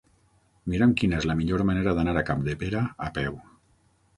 [0.73, 3.37] Mira'm quina és la millor manera d'anar a Capdepera a peu.